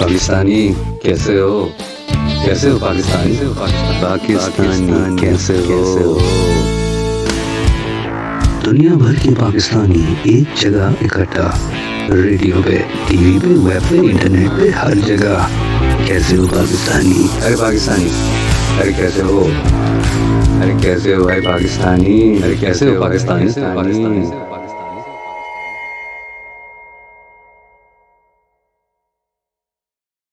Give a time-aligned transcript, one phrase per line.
[0.00, 0.72] پاکستانی
[1.02, 1.68] کیسے ہو؟
[2.44, 3.36] کیسے ہو پاکستانی؟
[4.00, 6.18] پاکستانی کیسے ہو؟
[8.66, 11.50] دنیا بھر کے پاکستانی ایک جگہ اکٹھا،
[12.22, 15.46] ریڈیو پہ، ٹی وی پہ، ویب پہ، انٹرنیٹ پہ، ہر جگہ۔
[16.04, 18.08] کیسے ہو پاکستانی؟ ارے پاکستانی،
[18.80, 19.48] ارے کیسے ہو؟
[20.62, 24.47] ارے کیسے ہو بھائی پاکستانی؟ ارے کیسے ہو پاکستانی؟